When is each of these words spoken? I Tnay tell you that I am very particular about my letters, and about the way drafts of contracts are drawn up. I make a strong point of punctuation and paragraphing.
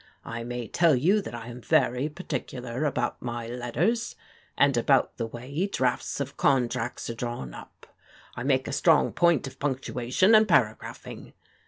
I 0.25 0.41
Tnay 0.43 0.67
tell 0.73 0.95
you 0.95 1.21
that 1.21 1.35
I 1.35 1.49
am 1.49 1.61
very 1.61 2.09
particular 2.09 2.85
about 2.85 3.21
my 3.21 3.45
letters, 3.47 4.15
and 4.57 4.75
about 4.75 5.17
the 5.17 5.27
way 5.27 5.67
drafts 5.71 6.19
of 6.19 6.37
contracts 6.37 7.07
are 7.11 7.13
drawn 7.13 7.53
up. 7.53 7.85
I 8.35 8.41
make 8.41 8.67
a 8.67 8.71
strong 8.73 9.13
point 9.13 9.45
of 9.45 9.59
punctuation 9.59 10.33
and 10.33 10.47
paragraphing. 10.47 11.33